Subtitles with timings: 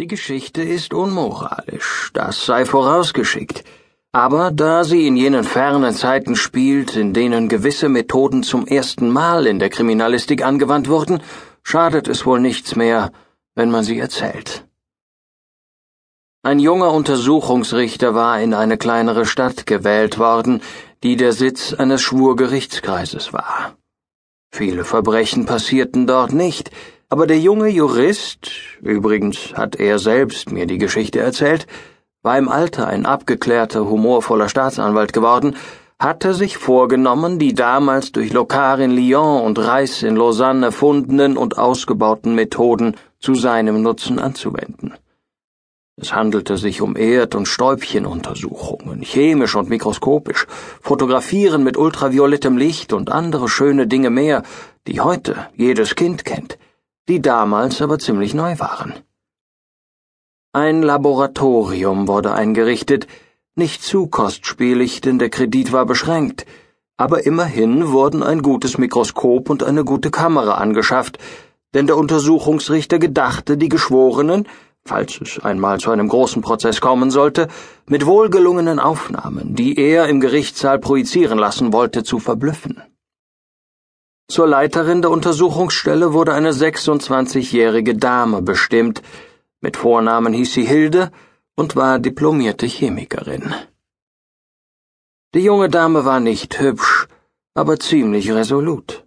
[0.00, 3.64] Die Geschichte ist unmoralisch, das sei vorausgeschickt.
[4.12, 9.46] Aber da sie in jenen fernen Zeiten spielt, in denen gewisse Methoden zum ersten Mal
[9.46, 11.22] in der Kriminalistik angewandt wurden,
[11.62, 13.12] schadet es wohl nichts mehr,
[13.54, 14.64] wenn man sie erzählt.
[16.42, 20.62] Ein junger Untersuchungsrichter war in eine kleinere Stadt gewählt worden,
[21.02, 23.76] die der Sitz eines Schwurgerichtskreises war.
[24.50, 26.70] Viele Verbrechen passierten dort nicht,
[27.10, 31.66] aber der junge Jurist, übrigens hat er selbst mir die Geschichte erzählt,
[32.22, 35.56] war im Alter ein abgeklärter, humorvoller Staatsanwalt geworden,
[35.98, 41.58] hatte sich vorgenommen, die damals durch Locard in Lyon und Reiss in Lausanne erfundenen und
[41.58, 44.94] ausgebauten Methoden zu seinem Nutzen anzuwenden.
[45.96, 50.46] Es handelte sich um Erd- und Stäubchenuntersuchungen, chemisch und mikroskopisch,
[50.80, 54.44] Fotografieren mit ultraviolettem Licht und andere schöne Dinge mehr,
[54.86, 56.56] die heute jedes Kind kennt,
[57.10, 58.94] die damals aber ziemlich neu waren.
[60.52, 63.06] Ein Laboratorium wurde eingerichtet,
[63.54, 66.46] nicht zu kostspielig, denn der Kredit war beschränkt,
[66.96, 71.18] aber immerhin wurden ein gutes Mikroskop und eine gute Kamera angeschafft,
[71.74, 74.46] denn der Untersuchungsrichter gedachte, die Geschworenen
[74.84, 77.48] falls es einmal zu einem großen Prozess kommen sollte,
[77.86, 82.82] mit wohlgelungenen Aufnahmen, die er im Gerichtssaal projizieren lassen wollte, zu verblüffen.
[84.30, 89.02] Zur Leiterin der Untersuchungsstelle wurde eine 26-jährige Dame bestimmt,
[89.60, 91.10] mit Vornamen hieß sie Hilde
[91.56, 93.52] und war diplomierte Chemikerin.
[95.34, 97.08] Die junge Dame war nicht hübsch,
[97.54, 99.04] aber ziemlich resolut.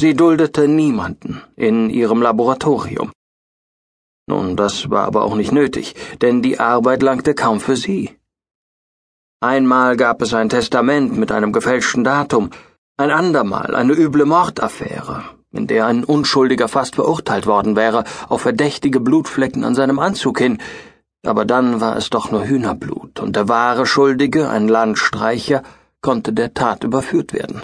[0.00, 3.12] Sie duldete niemanden in ihrem Laboratorium.
[4.26, 8.16] Nun, das war aber auch nicht nötig, denn die Arbeit langte kaum für sie.
[9.40, 12.48] Einmal gab es ein Testament mit einem gefälschten Datum,
[12.96, 19.00] ein andermal eine üble Mordaffäre, in der ein Unschuldiger fast verurteilt worden wäre, auf verdächtige
[19.00, 20.58] Blutflecken an seinem Anzug hin,
[21.26, 25.62] aber dann war es doch nur Hühnerblut, und der wahre Schuldige, ein Landstreicher,
[26.02, 27.62] konnte der Tat überführt werden.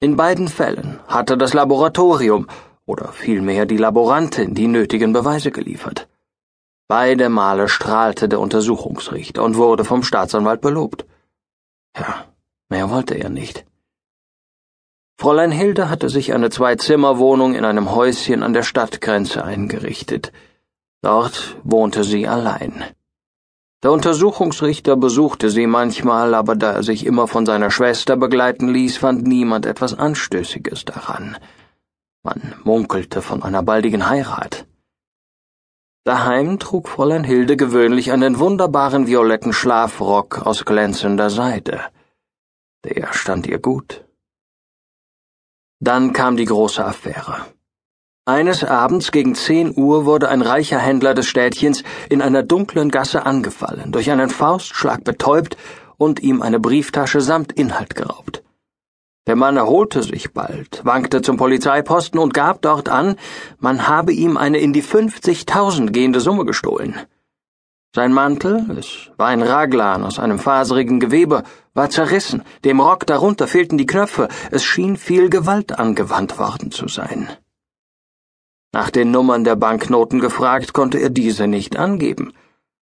[0.00, 2.48] In beiden Fällen hatte das Laboratorium
[2.84, 6.08] oder vielmehr die Laborantin die nötigen Beweise geliefert.
[6.88, 11.06] Beide Male strahlte der Untersuchungsrichter und wurde vom Staatsanwalt belobt.
[11.96, 12.24] Ja,
[12.68, 13.64] mehr wollte er nicht.
[15.20, 20.32] Fräulein Hilde hatte sich eine Zwei-Zimmer-Wohnung in einem Häuschen an der Stadtgrenze eingerichtet.
[21.02, 22.82] Dort wohnte sie allein.
[23.82, 28.96] Der Untersuchungsrichter besuchte sie manchmal, aber da er sich immer von seiner Schwester begleiten ließ,
[28.96, 31.36] fand niemand etwas Anstößiges daran.
[32.22, 34.66] Man munkelte von einer baldigen Heirat.
[36.04, 41.82] Daheim trug Fräulein Hilde gewöhnlich einen wunderbaren violetten Schlafrock aus glänzender Seide.
[42.84, 44.06] Der stand ihr gut.
[45.80, 47.46] Dann kam die große Affäre.
[48.26, 53.24] Eines Abends gegen zehn Uhr wurde ein reicher Händler des Städtchens in einer dunklen Gasse
[53.24, 55.56] angefallen, durch einen Faustschlag betäubt
[55.96, 58.42] und ihm eine Brieftasche samt Inhalt geraubt.
[59.26, 63.16] Der Mann erholte sich bald, wankte zum Polizeiposten und gab dort an,
[63.58, 66.94] man habe ihm eine in die 50.000 gehende Summe gestohlen.
[67.92, 71.42] Sein Mantel, es war ein Raglan aus einem faserigen Gewebe,
[71.74, 76.86] war zerrissen, dem Rock darunter fehlten die Knöpfe, es schien viel Gewalt angewandt worden zu
[76.86, 77.28] sein.
[78.72, 82.32] Nach den Nummern der Banknoten gefragt, konnte er diese nicht angeben.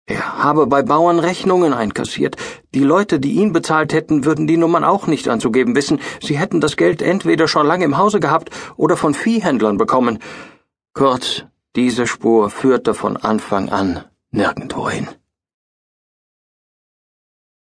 [0.04, 2.36] Er habe bei Bauern Rechnungen einkassiert.
[2.74, 6.00] Die Leute, die ihn bezahlt hätten, würden die Nummern auch nicht anzugeben wissen.
[6.20, 10.18] Sie hätten das Geld entweder schon lange im Hause gehabt oder von Viehhändlern bekommen.
[10.92, 11.44] Kurz,
[11.76, 15.08] diese Spur führte von Anfang an nirgendwohin.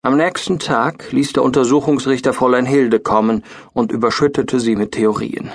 [0.01, 3.43] Am nächsten Tag ließ der Untersuchungsrichter Fräulein Hilde kommen
[3.73, 5.51] und überschüttete sie mit Theorien.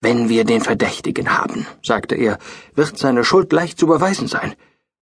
[0.00, 2.38] Wenn wir den Verdächtigen haben, sagte er,
[2.74, 4.54] wird seine Schuld leicht zu beweisen sein.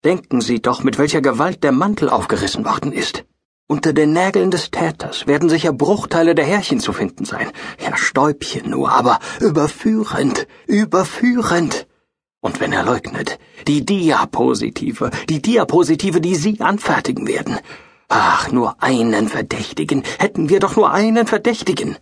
[0.04, 3.24] Denken Sie doch, mit welcher Gewalt der Mantel aufgerissen worden ist.
[3.68, 7.52] Unter den Nägeln des Täters werden sicher Bruchteile der Härchen zu finden sein.
[7.80, 11.88] Ja, Stäubchen nur, aber überführend, überführend.
[12.42, 17.60] Und wenn er leugnet, die Diapositive, die Diapositive, die Sie anfertigen werden.
[18.10, 21.98] Ach, nur einen Verdächtigen, hätten wir doch nur einen Verdächtigen.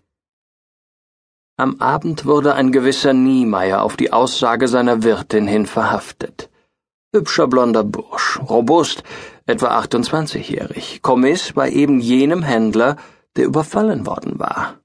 [1.58, 6.50] Am Abend wurde ein gewisser Niemeyer auf die Aussage seiner Wirtin hin verhaftet.
[7.14, 9.04] Hübscher blonder Bursch, robust,
[9.46, 12.96] etwa 28-jährig, Kommiss bei eben jenem Händler,
[13.36, 14.80] der überfallen worden war.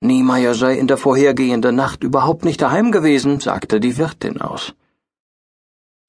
[0.00, 4.74] Niemeyer sei in der vorhergehenden Nacht überhaupt nicht daheim gewesen, sagte die Wirtin aus.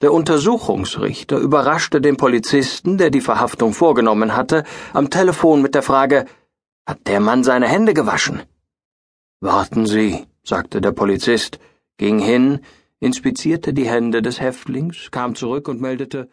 [0.02, 4.64] Der Untersuchungsrichter überraschte den Polizisten, der die Verhaftung vorgenommen hatte,
[4.94, 6.26] am Telefon mit der Frage
[6.86, 8.44] Hat der Mann seine Hände gewaschen?
[9.40, 11.60] Warten Sie, sagte der Polizist,
[11.98, 12.60] ging hin,
[13.00, 16.30] inspizierte die Hände des Häftlings, kam zurück und meldete